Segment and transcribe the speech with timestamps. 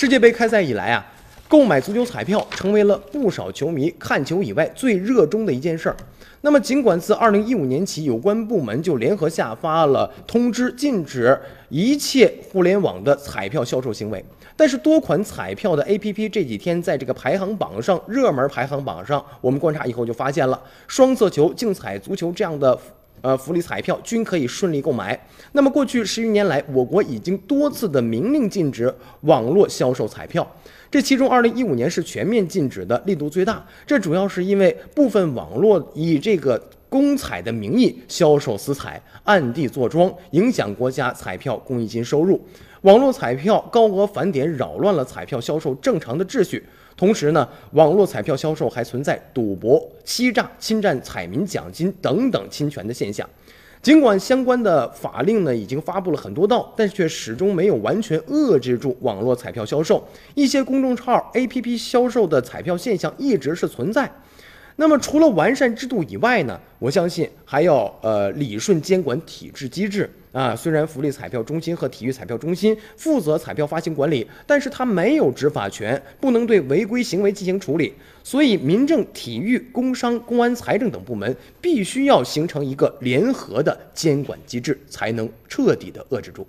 [0.00, 1.06] 世界杯开赛以来啊，
[1.46, 5.96] 购买足球彩票成为了不少球迷看球以外最热衷的一件事儿。
[6.40, 14.24] 那么，尽管自二零一五年起，有关部门就联合下发了通知，禁止一切互联网的彩票销售行为，
[14.56, 20.58] 但是多款彩票的 APP 这几天在这个排行榜上，热门排行榜上，我们观察以后就发现了
[20.88, 22.78] 双色球、竞彩足球这样的。
[23.22, 25.18] 呃，福利彩票均可以顺利购买。
[25.52, 30.46] 那么，过去十余年来，我国已经多次的明令禁止网络销售彩票。
[30.90, 33.64] 这其中，二零一五年是全面禁止的力度最大。
[33.86, 42.38] 这主要是因为部分网络以这个公彩的名义销售私彩，暗地坐庄，影响国家彩票公益金收入。
[42.82, 46.62] 网络彩票高额返点，扰乱了彩票销售正常的秩序。
[46.96, 53.26] 同时呢，网络彩票销售还存在赌博、欺诈、侵占彩民奖金等等侵权的现象。
[53.80, 60.06] 尽管相关的法令呢已经发布了很多道，但是却始终没有完全遏制住网络彩票销售。
[60.34, 64.10] 一些公众号、APP 销售的彩票现象一直是存在。
[64.80, 70.56] 那么，除了完善制度以外呢，我相信还要呃理顺监管体制机制啊。
[70.56, 77.92] 虽然福利彩票中心和体育彩票中心负责彩票发行管理，但是它没有执法权，不能对违规行为进行处理。
[78.24, 86.46] 所以，民政、体育、工商、公安、财政等部门必须要形成一个联合的监管机制，才能彻底的遏制住。